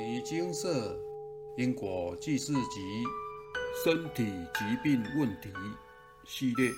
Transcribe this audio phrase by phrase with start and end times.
[0.00, 0.98] 尼精舍
[1.58, 3.04] 因果记事集
[3.84, 5.50] 身体疾病问题
[6.26, 6.70] 系列，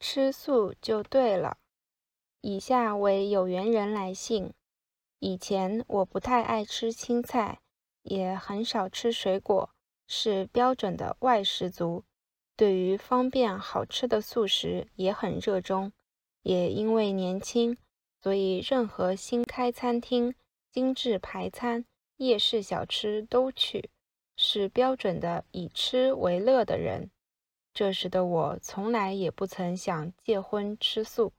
[0.00, 1.56] 吃素就对了。
[2.42, 4.52] 以下为有缘人来信：
[5.18, 7.58] 以前我不太爱吃青菜，
[8.02, 9.70] 也很少吃水果，
[10.06, 12.04] 是标准的外食族。
[12.54, 15.90] 对于方便好吃的素食也很热衷，
[16.42, 17.78] 也因为年轻，
[18.22, 20.34] 所以任何新开餐厅。
[20.74, 21.84] 精致排餐、
[22.16, 23.90] 夜市小吃都去，
[24.36, 27.12] 是标准的以吃为乐的人。
[27.72, 31.32] 这时的我从来也不曾想戒荤吃素。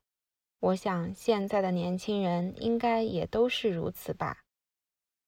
[0.61, 4.45] 我想现在的年轻人应该也都是如此吧。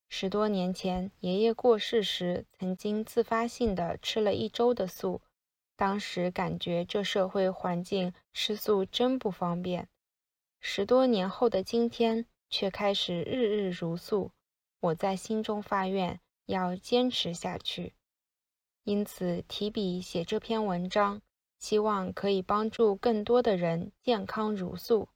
[0.08, 5.20] 十多年前爷爷过世时，曾经自发性的吃了一周的素，
[5.76, 9.90] 当时感觉这社会环境吃素真不方便。
[10.62, 12.26] 十多年后的今天。
[12.50, 14.32] 却开始日日如素，
[14.80, 17.94] 我在心中发愿要坚持下去，
[18.84, 21.22] 因此提笔写这篇文章，
[21.60, 25.10] 希望可以帮助更多的人健康如素。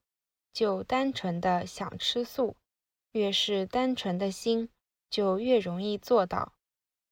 [0.53, 2.57] 就单纯的想吃素，
[3.13, 4.69] 越是单纯的心，
[5.09, 6.53] 就越容易做到。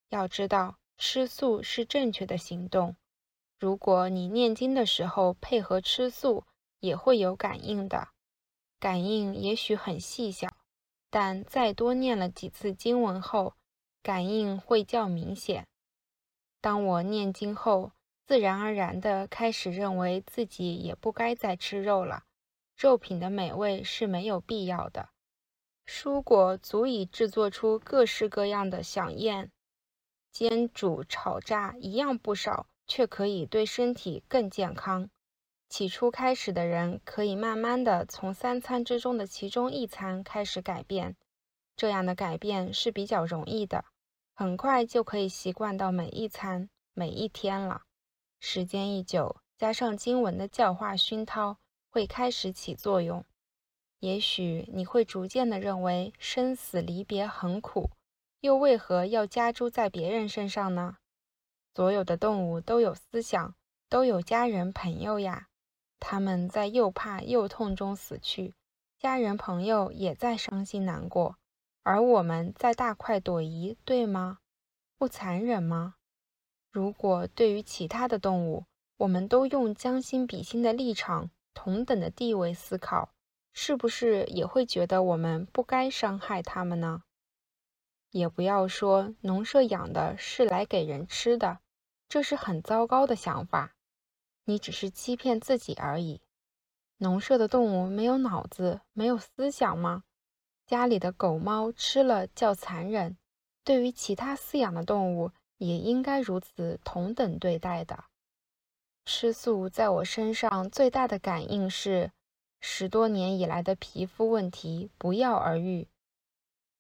[0.10, 2.98] 要知道，吃素是正确的行动。
[3.58, 6.44] 如果你念经的时候配合吃素，
[6.82, 8.10] 也会有感应的。
[8.80, 10.48] 感应也许很细小，
[11.10, 13.56] 但再多念了几次经文后，
[14.02, 15.68] 感应会较明显。
[16.62, 17.92] 当我念经后，
[18.26, 22.24] 自然而然地开始认为自己也不该再吃肉了。
[22.78, 25.10] 肉品的美味是没有必要的，
[25.86, 29.52] 蔬果足以制作出各式各样的享宴，
[30.32, 35.10] 煎煮炒炸一样不少，却可以对身体更健康。
[35.70, 41.16] 起初开始的人可以慢慢的从三餐之中的其中一餐开始改变，
[41.76, 43.86] 这样的改变是比较容易的，
[44.34, 47.84] 很快就可以习惯到每一餐每一天了。
[48.40, 51.58] 时间一久，加上经文的教化熏陶，
[51.92, 53.24] 会开始起作用。
[54.00, 57.92] 也许你会逐渐的认为生死离别很苦，
[58.40, 60.98] 又为何要加诸在别人身上呢？
[61.76, 63.54] 所有的动物都有思想，
[63.88, 65.49] 都有家人朋友呀。
[66.00, 68.54] 他们在又怕又痛中死去，
[68.98, 71.38] 家人朋友也在伤心难过，
[71.84, 74.40] 而我们在大快朵颐，对吗？
[74.98, 75.96] 不残忍吗？
[76.72, 78.66] 如果对于其他的动物，
[78.98, 83.14] 我们都用将心比心的立场、同等的地位思考，
[83.54, 87.04] 是不是也会觉得我们不该伤害它们呢？
[88.12, 91.60] 也不要说农舍养的是来给人吃的，
[92.08, 93.76] 这是很糟糕的想法。
[94.50, 96.22] 你只是欺骗自己而已。
[96.98, 100.04] 农舍的动物没有脑子，没有思想吗？
[100.66, 103.16] 家里的狗猫吃了叫残忍，
[103.64, 105.30] 对于其他饲养的动物
[105.60, 108.06] 也应该如此同等对待的。
[109.06, 112.12] 吃素在我身上最大的感应是，
[112.60, 115.88] 十多年以来的皮肤问题不药而愈。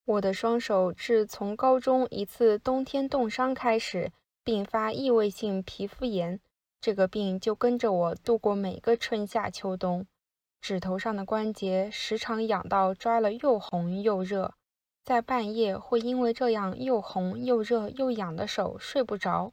[0.05, 4.11] 我的双手自从高中一次冬天冻伤开始，
[4.43, 6.39] 并发异位性皮肤炎。
[6.81, 10.07] 这个病就跟着我度过每个春夏秋冬，
[10.61, 14.53] 指头上的关节时常痒到抓了又红又热，
[15.03, 19.51] 在半夜会因为这样又红又热又痒的手睡不着，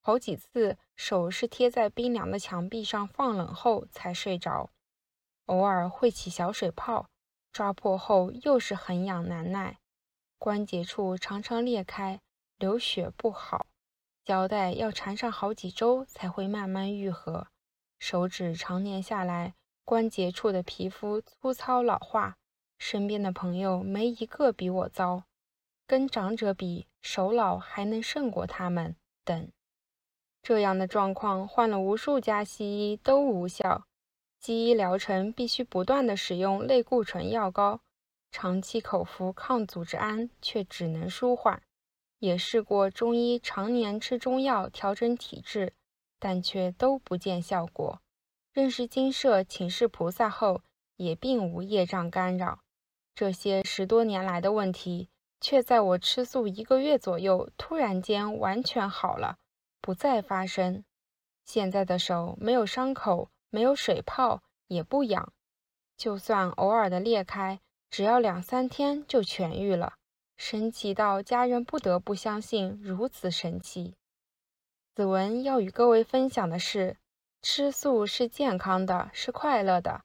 [0.00, 4.70] 好几次手是贴在冰凉的墙壁上放冷后才睡着，
[5.46, 7.06] 偶尔会起小水泡，
[7.52, 9.78] 抓破后又是很痒难耐，
[10.38, 12.20] 关节处常常裂开，
[12.56, 13.66] 流血不好。
[14.24, 17.48] 胶带要缠上好几周才会慢慢愈合，
[17.98, 22.36] 手指常年下来，关节处的皮肤粗糙老化。
[22.78, 25.24] 身边的朋友没一个比我糟，
[25.86, 28.96] 跟长者比，手老还能胜过他们。
[29.24, 29.50] 等
[30.42, 33.86] 这样的状况换了无数家西医都无效，
[34.40, 37.80] 西医疗程必须不断的使用类固醇药膏，
[38.32, 41.62] 长期口服抗组织胺却只能舒缓。
[42.22, 45.72] 也试过中医常年吃中药调整体质，
[46.20, 48.00] 但却都不见效果。
[48.52, 50.62] 认识金舍请示菩萨后，
[50.94, 52.60] 也并无业障干扰。
[53.12, 55.08] 这些十多年来的问题，
[55.40, 59.38] 却在我吃素一个月左右，突然间完全好了，
[59.80, 60.84] 不再发生。
[61.44, 65.32] 现在的手没有伤口，没有水泡，也不痒，
[65.96, 67.58] 就算偶尔的裂开，
[67.90, 69.94] 只要两三天就痊愈了。
[70.44, 73.94] 神奇到家人不得不相信，如此神奇。
[74.92, 76.96] 子文要与各位分享的是：
[77.42, 80.02] 吃素是健康的，是快乐的，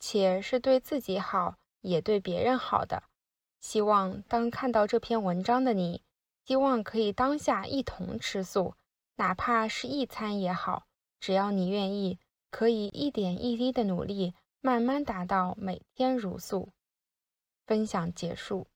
[0.00, 3.04] 且是对自己好，也对别人好的。
[3.60, 6.02] 希望当看到这篇文章的你，
[6.44, 8.74] 希望可以当下一同吃素，
[9.14, 10.88] 哪怕是一餐也好，
[11.20, 12.18] 只要你愿意，
[12.50, 16.70] 可以一点一滴的努力，慢慢达到每天如素。
[17.64, 18.66] 分享结束，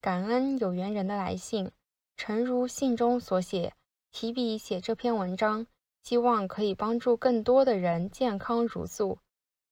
[0.00, 1.70] 感恩有缘人的来信，
[2.16, 3.74] 诚如信中所写，
[4.10, 5.66] 提笔写这篇文章，
[6.02, 9.18] 希望可以帮助更多的人健康如素。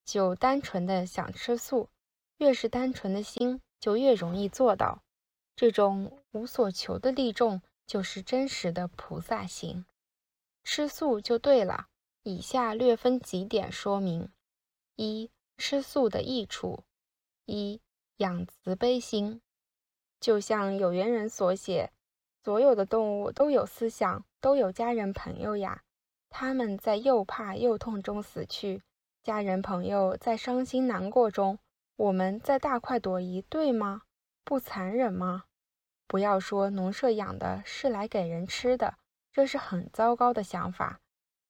[0.04, 1.88] 就单纯的想吃素，
[2.36, 5.02] 越是单纯的心，就越容易做到。
[5.56, 9.86] 这种无所求的利众，就是真实的菩萨行。
[10.62, 11.86] 吃素就对了。
[12.22, 14.28] 以下略分几点说明：
[14.96, 16.84] 一、吃素的益处；
[17.46, 17.80] 一。
[18.18, 19.40] 养慈悲心，
[20.20, 21.90] 就像有缘人所写，
[22.44, 25.82] 所有的动物都有思想，都有家人朋友呀。
[26.30, 28.82] 他们在又怕又痛中死去，
[29.22, 31.58] 家人朋友在伤心难过中，
[31.96, 34.02] 我们在大快朵颐，对吗？
[34.44, 35.44] 不残忍吗？
[36.06, 38.94] 不要说农舍养的是来给人吃的，
[39.32, 41.00] 这是很糟糕的想法。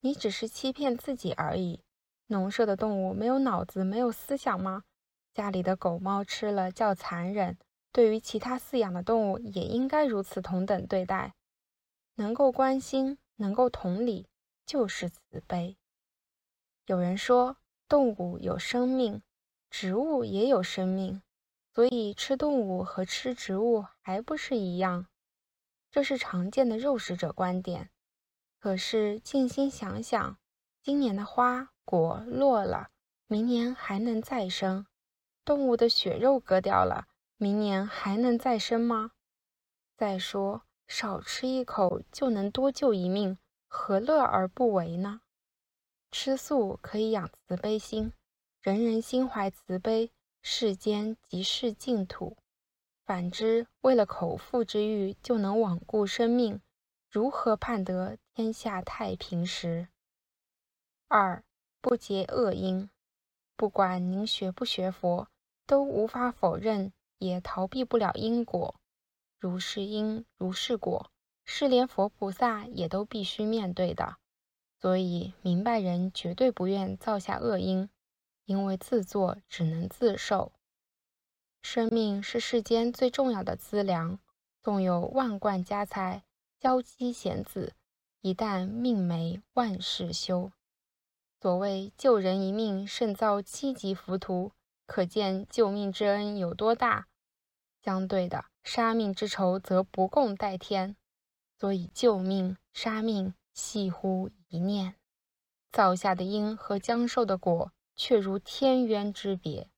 [0.01, 1.81] 你只是欺骗自己而已。
[2.27, 4.83] 农舍的动物没有脑子，没有思想吗？
[5.33, 7.57] 家里的狗猫吃了叫残忍，
[7.91, 11.33] 对于其他饲养的动物也应该如此同等对待。
[12.15, 14.27] 能够关心，能够同理，
[14.65, 15.77] 就是慈悲。
[16.85, 17.57] 有人说，
[17.87, 19.21] 动物有生命，
[19.69, 21.21] 植物也有生命，
[21.73, 25.07] 所以吃动物和吃植物还不是一样？
[25.91, 27.89] 这是常见的肉食者观点。
[28.59, 30.37] 可是静心想想，
[30.83, 32.89] 今年的花果落了，
[33.27, 34.85] 明年还能再生。
[35.45, 37.07] 动物的血肉割掉了，
[37.41, 39.11] 明年还能再生吗？
[39.95, 43.37] 再说，少吃一口就能多救一命，
[43.69, 45.21] 何乐而不为呢？
[46.11, 48.11] 吃素可以养慈悲心，
[48.61, 52.35] 人人心怀慈悲，世间即是净土。
[53.05, 56.59] 反之，为了口腹之欲就能罔顾生命，
[57.09, 59.87] 如何盼得天下太平时？
[61.07, 61.41] 二
[61.79, 62.89] 不结恶因，
[63.55, 65.29] 不管您学不学佛。
[65.65, 68.75] 都无法否认，也逃避不了因果。
[69.37, 71.11] 如是因，如是果，
[71.45, 74.17] 是连佛菩萨也都必须面对的。
[74.81, 77.89] 所以，明白人绝对不愿造下恶因，
[78.45, 80.51] 因为自作只能自受。
[81.61, 84.19] 生命是世间最重要的资粮，
[84.61, 86.23] 纵有万贯家财，
[86.57, 87.73] 娇妻贤子，
[88.21, 90.51] 一旦命没，万事休。
[91.41, 94.51] 所谓救人一命，胜造七级浮屠。
[94.89, 97.05] 可见救命之恩有多大，
[97.83, 100.95] 相对的杀命之仇则不共戴天。
[101.59, 104.95] 所以救命杀命系乎一念，
[105.71, 109.69] 造下的因和将受的果却如天渊之别。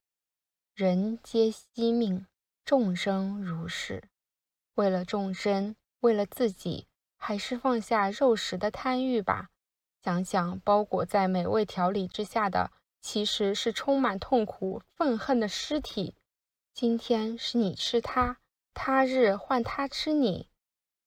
[0.74, 2.26] 人皆惜命，
[2.64, 4.04] 众生如是。
[4.76, 6.86] 为了众生，为了自己，
[7.18, 9.50] 还是放下肉食的贪欲吧。
[10.02, 12.72] 想想包裹在美味调理之下的。
[13.02, 16.14] 其实是充满痛苦、愤恨的尸体。
[16.72, 18.38] 今天是你吃它，
[18.72, 20.48] 他日换他吃你，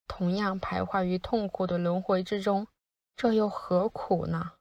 [0.05, 2.67] 同样徘徊于痛苦的轮回之中，
[3.15, 4.51] 这又何苦呢？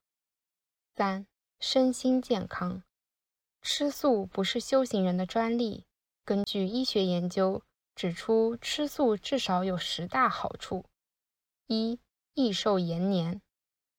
[0.95, 1.27] 三、
[1.59, 2.85] 身心健康，
[3.61, 5.85] 吃素不是修行人的专利。
[6.25, 7.63] 根据医学研究
[7.97, 10.85] 指出，吃素至少有十大好处：
[11.67, 11.99] 一、
[12.33, 13.43] 益寿延年。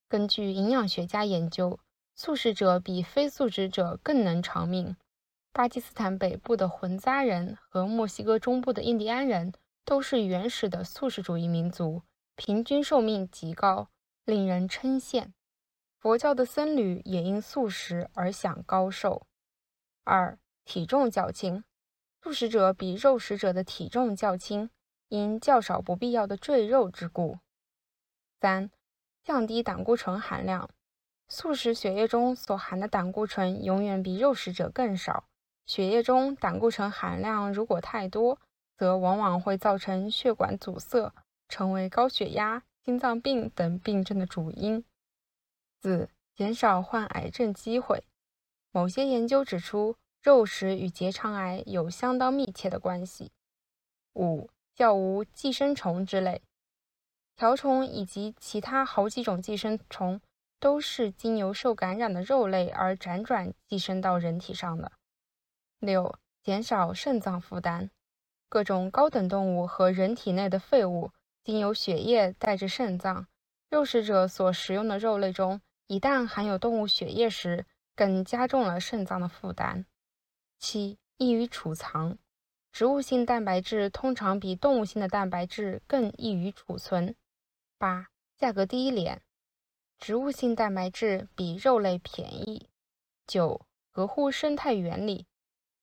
[0.08, 1.78] 根据营养学家研究。
[2.18, 4.96] 素食者比非素食者更能长命。
[5.52, 9.54] 巴基斯坦北部的混杂人和墨西哥中部的印第安人
[9.84, 12.04] 都是原始的素食主义民族，
[12.36, 13.90] 平均寿命极高，
[14.24, 15.28] 令人称羡。
[16.00, 19.26] 佛教的僧侣也因素食而享高寿。
[20.06, 21.66] 二、体重较轻，
[22.24, 24.70] 素食者比肉食者的体重较轻，
[25.10, 27.40] 因较少不必要的赘肉之故。
[28.40, 28.72] 三、
[29.24, 30.70] 降低胆固醇含量。
[31.28, 35.26] 素食血液中所含的胆固醇永远比肉食者更少。
[35.66, 38.40] 血液中胆固醇含量如果太多，
[38.78, 41.12] 则往往会造成血管阻塞，
[41.48, 44.86] 成为高血压、心脏病等病症的主因。
[45.82, 48.04] 四、减少患癌症机会。
[48.72, 53.32] 某些研究指出，肉食与结肠癌有相当密切的关系。
[54.14, 56.44] 五、较无寄生虫之类，
[57.36, 60.22] 条虫以及其他好几种寄生虫。
[60.66, 64.94] 都是经由受感染的肉类而辗转寄生到人体上的。
[65.78, 67.92] 六、减少肾脏负担。
[68.50, 71.12] 各种高等动物和人体内的废物
[71.44, 73.28] 经由血液带至肾脏。
[73.70, 79.86] 肉食者所食用的肉类中，一旦含有动物血液时，更加重了肾脏的负担。
[80.58, 82.18] 七、易于储藏。
[82.72, 87.16] 植物性蛋白质通常比动物性的蛋白质更易于储存。
[87.78, 89.22] 八、价格低廉，
[90.00, 92.70] 植物性蛋白质比肉类便宜。
[93.26, 95.26] 九、合乎生态原理，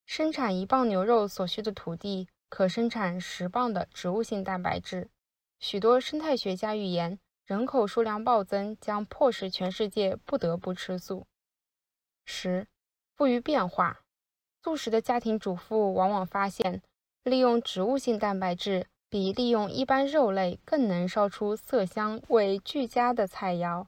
[0.07, 5.11] 生产一磅牛肉所需的土地可生产十磅的植物性蛋白质。
[5.59, 11.27] 许多生态学家预言，人口数量暴增将迫使全世界不得不吃素。
[12.25, 12.69] 十、
[13.17, 14.01] 富于变化。
[14.63, 16.83] 素食的家庭主妇往往发现，
[17.25, 23.87] 利用植物性蛋白质比利用一般肉类更能烧出色香味俱佳的菜肴，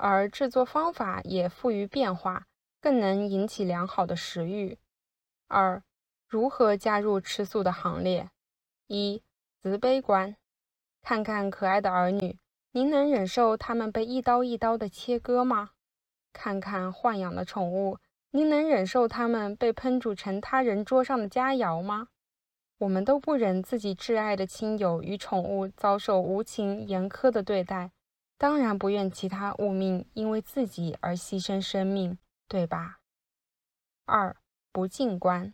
[0.00, 2.46] 而制作方法也富于变化，
[2.80, 4.78] 更能引起良好的食欲。
[5.46, 5.82] 二、
[6.26, 8.30] 如何加入吃素的行列？
[8.86, 9.22] 一、
[9.62, 10.34] 慈悲观。
[11.02, 12.38] 看看可爱的儿女，
[12.72, 15.70] 您能忍受他们被一刀一刀的切割吗？
[16.32, 17.98] 看看豢养的宠物。
[18.30, 22.08] 您能忍受他们被烹煮成他人桌上的佳肴吗？
[22.78, 27.90] 我们都不忍自己挚爱的亲友与宠物遭受无情严苛的对待，
[28.40, 32.16] 当然不愿其他物命因为自己而牺牲生命，
[32.48, 33.00] 对吧？
[34.06, 34.34] 二
[34.72, 35.52] 不进观，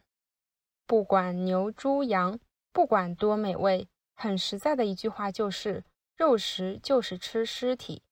[0.86, 2.38] 不管牛、猪、羊，
[2.72, 5.82] 不管多美味，很实在的一句话就是：
[6.14, 8.04] 肉食就是吃尸体。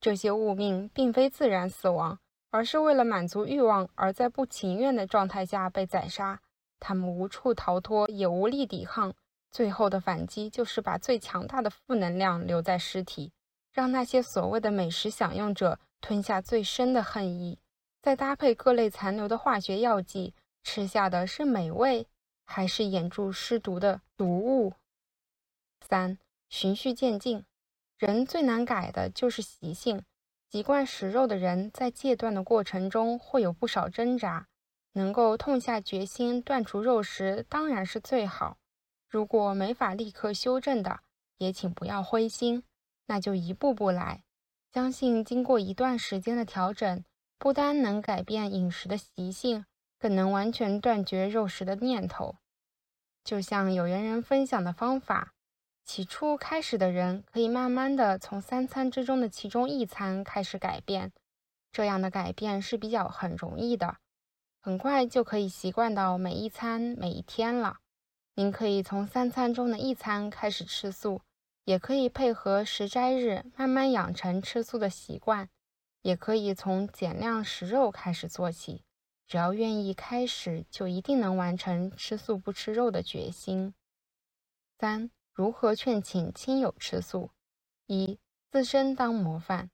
[0.00, 2.18] 这些物命并非自然死亡。
[2.50, 6.40] 而是为了满足欲望而在不情愿的状态下被宰杀，
[6.80, 9.12] 他们无处逃脱，也无力抵抗。
[9.50, 13.32] 最后的反击就是把最强大的负能量留在尸体，
[13.76, 17.58] 让那些所谓的美食享用者吞下最深的恨意，
[18.00, 22.06] 再搭配各类残留的化学药剂，吃下的是美味，
[22.46, 24.72] 还是眼注尸毒的毒物？
[25.86, 26.16] 三，
[26.48, 27.44] 循序渐进，
[27.98, 30.02] 人最难改的就是习性。
[30.50, 34.46] 习惯食肉的人，在戒断的过程中会有不少挣扎。
[34.94, 38.56] 能够痛下决心断除肉食，当然是最好。
[39.06, 41.00] 如果没法立刻修正的，
[41.36, 42.62] 也请不要灰心，
[43.06, 44.22] 那就一步步来。
[44.72, 47.04] 相信经过一段时间的调整，
[47.38, 49.64] 不单能改变饮食的习性，
[49.98, 52.36] 更能完全断绝肉食的念头。
[53.24, 55.32] 就像有缘人分享的方法。
[55.84, 61.12] 起初开始的人可以慢慢的从三餐之中的其中一餐开始改变，
[61.70, 63.98] 这样的改变是比较很容易的，
[64.60, 67.76] 很快就可以习惯到每一餐每一天了。
[68.34, 71.22] 您可以从三餐中的一餐开始吃素，
[71.66, 75.50] 也可以配合食斋日慢慢养成吃素的习惯，
[76.00, 78.84] 也可以从减量食肉开始做起。
[79.26, 83.74] 只要愿意开始，就一定能完成吃素不吃肉的决心。
[84.78, 85.10] 三。
[85.32, 87.30] 如何劝请亲友吃素？
[87.84, 88.18] 一、
[88.50, 89.70] 自身当模范。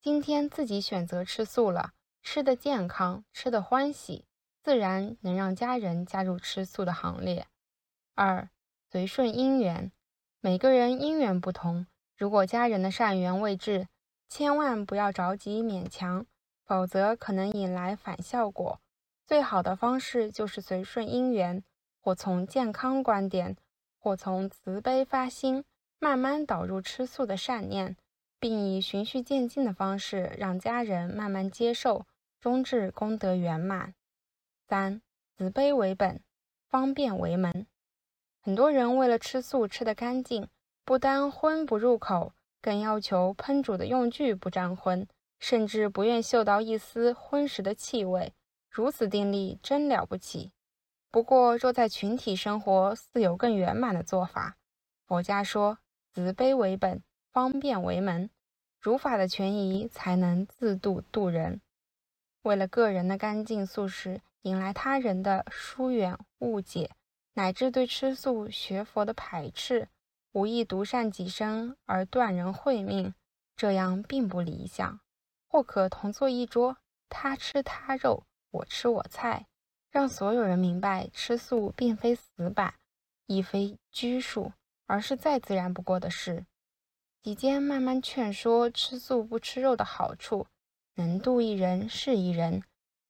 [0.00, 4.24] 今天自己选择吃素了，吃得健康，吃得欢喜，
[4.60, 7.46] 自然能让家人加入吃素的行列。
[8.16, 8.50] 二、
[8.90, 9.92] 随顺因缘。
[10.44, 13.86] 每个人因缘不同，如果家人的善缘未至，
[14.28, 16.26] 千万不要着急勉强，
[16.64, 18.80] 否则可能引来反效果。
[19.24, 21.62] 最好的方式就是随顺因缘，
[22.00, 23.56] 或从健康观点。
[24.00, 25.64] 或从慈悲发心，
[26.00, 27.96] 慢慢导入吃素的善念，
[28.40, 32.04] 并以循序渐进的方式让家人慢慢接受，
[32.40, 33.94] 终至功德圆满。
[34.66, 35.00] 三、
[35.36, 36.20] 慈悲为本，
[36.68, 37.68] 方便为门。
[38.44, 40.48] 很多人为了吃素吃得干净，
[40.84, 45.06] 不单荤不入口，更要求烹煮的用具不沾荤，
[45.38, 48.32] 甚至不愿嗅到一丝荤食的气味。
[48.68, 50.50] 如此定力真了不起。
[51.10, 54.56] 不过，若在群体生活，似有更圆满的做法。
[55.06, 55.78] 佛家说
[56.12, 58.28] ：“慈悲为本，方便为门。”
[58.80, 61.60] 如法的权宜，才能自度度人。
[62.42, 66.90] 为了个人的干净素食，引来他人的疏远误解，
[67.34, 69.88] 乃至对吃素学佛的排斥，
[70.32, 73.14] 无意独善己身而断人慧命，
[73.56, 75.00] 这样并不理想。
[75.46, 79.46] 或可同坐一桌，他吃他肉，我吃我菜。
[79.90, 82.74] 让所有人明白，吃素并非死板，
[83.26, 84.52] 亦非拘束，
[84.86, 86.46] 而是再自然不过的事。
[87.20, 90.46] 几间慢慢劝说吃素不吃肉的好处，
[90.94, 92.62] 能度一人是一人，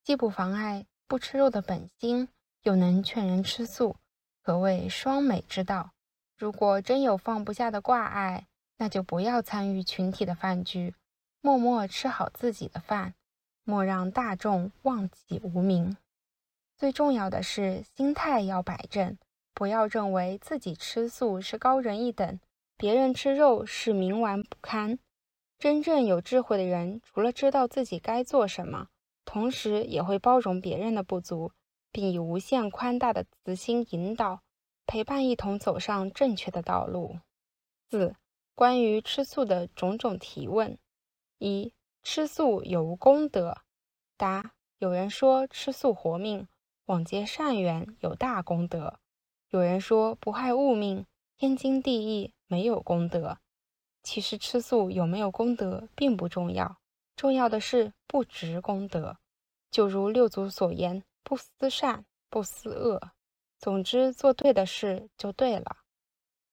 [0.03, 2.29] 既不妨碍不吃肉的本心，
[2.63, 3.97] 又能劝人吃素，
[4.43, 5.93] 可谓双美之道。
[6.37, 8.47] 如果真有放不下的挂碍，
[8.79, 10.95] 那就不要参与群体的饭局，
[11.41, 13.15] 默默吃好自己的饭，
[13.63, 15.97] 莫让大众忘记无名。
[16.77, 19.17] 最重要的是心态要摆正，
[19.55, 22.41] 不要认为自己吃素是高人一等，
[22.77, 24.99] 别人吃肉是冥顽不堪。
[25.61, 28.89] 真正有智慧的人，除了知道自己该做什么，
[29.25, 31.53] 同时也会包容别人的不足，
[31.93, 34.41] 并以无限宽大的慈心引导，
[34.87, 37.19] 陪伴一同走上正确的道路。
[37.91, 38.17] 四、
[38.55, 40.79] 关于吃素的种种提问：
[41.39, 41.73] 一、
[42.03, 43.59] 吃素有无功德？
[44.17, 46.49] 答：有人说吃素活命，
[46.87, 48.99] 广结善缘，有大功德；
[49.51, 51.05] 有人说不害物命，
[51.37, 53.39] 天经地义，没有功德。
[54.03, 56.79] 其实吃素有没有功德并不重要，
[57.15, 59.19] 重要的是不值功德。
[59.71, 63.13] 就如六祖所言：“不思善，不思恶。”
[63.59, 65.77] 总之，做对的事就对了。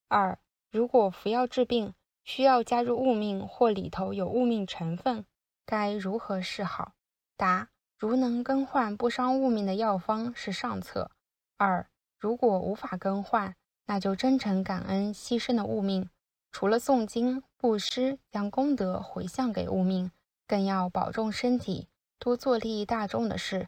[0.08, 0.40] 二，
[0.72, 5.26] 如果服药治病需要加入物命或里头有物命成分，
[5.66, 6.94] 该如何是好？
[7.36, 11.10] 答：如能更换不伤物命的药方是上策。
[11.58, 16.10] 二，如果无法更换，那就真诚感恩牺牲的物命。
[16.52, 20.12] 除了诵经、布施，将功德回向给物命，
[20.48, 21.88] 更要保重身体，
[22.20, 23.68] 多做利益大众的事。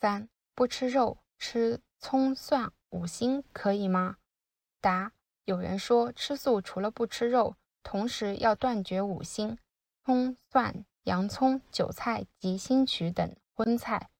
[0.00, 4.18] 三不吃肉，吃葱蒜五辛可以吗？
[4.80, 5.12] 答：
[5.44, 9.58] 有人说吃素除了不吃肉，同时要断绝五辛：
[10.04, 14.10] 葱、蒜、洋葱、韭菜及辛曲等荤菜。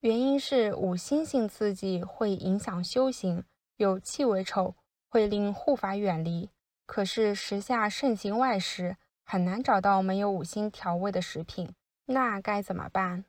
[0.00, 3.44] 原因是五辛性刺激会影响修行，
[3.76, 4.76] 有气为丑，
[5.08, 6.48] 会令护法远离。
[6.86, 11.74] 可是时下盛行外食，很难找到没有五星调味的食品，
[12.06, 13.24] 那该怎么办？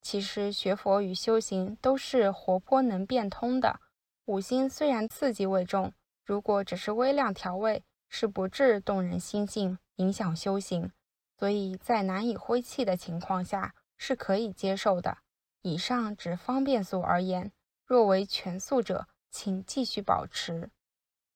[0.00, 3.80] 其实学佛与修行都是活泼能变通的。
[4.26, 5.92] 五星虽然刺激味重，
[6.24, 10.90] 如果只是微量调味，是不致动人心性，影响修行。
[11.38, 15.18] 所以在难以挥气的情况下是可以接受的。
[15.62, 17.52] 以上只方便素而言，
[17.84, 20.70] 若为全素者，请继续保持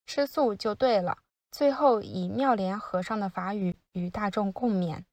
[0.06, 1.18] 吃素就对了。
[1.50, 5.04] 最后，以妙莲和尚的法语与大众共勉：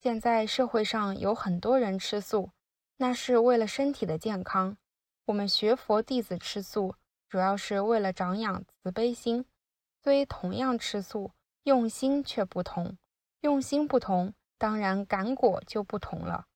[0.00, 2.50] 现在社会上有很多人吃素，
[2.98, 4.76] 那是为了身体的健康。
[5.26, 6.94] 我们学佛弟子吃素，
[7.28, 9.44] 主要是为了长养慈悲心。
[10.02, 11.32] 虽同样吃素，
[11.64, 12.96] 用心却不同。
[13.40, 16.46] 用心不同，当然感果就不同了。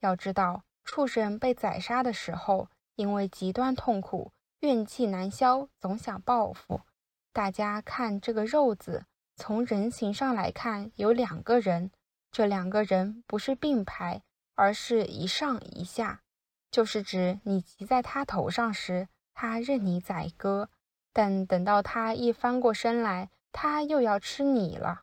[0.00, 6.82] 要知道，畜生被宰杀的时候，因为极端痛苦，怨气难消，总想报复。
[7.32, 9.04] 大家看这个肉字，
[9.36, 11.90] 从人形上来看有两个人，
[12.30, 14.22] 这两个人不是并排，
[14.60, 16.20] 而是一上一下，
[16.70, 20.68] 就是指你骑在他头上时，他任你宰割；
[21.14, 25.00] 但等到他一翻过身来，他又要吃你了。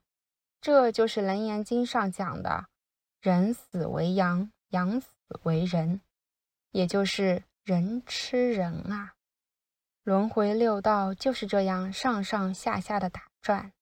[0.62, 2.68] 这就是《楞严经》上讲的
[3.20, 5.10] “人死为羊，羊死
[5.42, 6.02] 为人”，
[6.70, 9.16] 也就是人吃人啊。
[10.04, 13.74] 轮回六道就是这样上上下下的打转。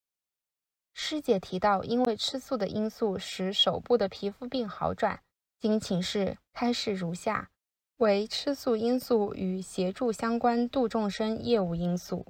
[0.93, 5.19] 师姐提到，因为吃素的因素使手部的皮肤病好转。
[5.59, 7.49] 经请示开示如下：
[7.97, 12.25] 为吃素因素与协助相关度众生业务因素。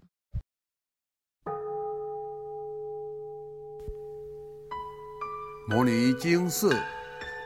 [5.68, 6.80] 摩尼经寺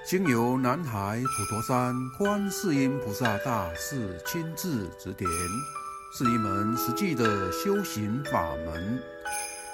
[0.06, 5.30] 经由南海普陀山观世音菩萨大士亲自指点。
[6.12, 9.00] 是一门实际的修行法门，